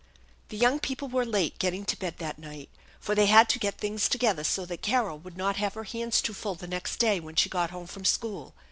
The 0.49 0.57
young 0.57 0.79
people 0.79 1.07
were 1.09 1.27
late 1.27 1.59
getting 1.59 1.85
to 1.85 1.95
bed 1.99 2.17
that 2.17 2.39
night, 2.39 2.71
for 2.99 3.13
they 3.13 3.27
had 3.27 3.47
to 3.49 3.59
get 3.59 3.77
things 3.77 4.09
together 4.09 4.43
so 4.43 4.65
that 4.65 4.81
Carol 4.81 5.19
would 5.19 5.37
not 5.37 5.57
have 5.57 5.75
her 5.75 5.83
hands 5.83 6.23
too 6.23 6.33
full 6.33 6.55
the 6.55 6.65
next 6.65 6.95
day 6.95 7.19
when 7.19 7.35
she 7.35 7.49
got 7.49 7.69
home 7.69 7.85
from 7.85 8.05
school. 8.05 8.55